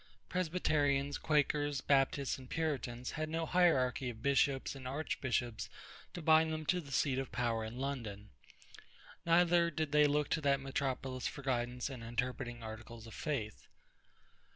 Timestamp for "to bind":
6.15-6.51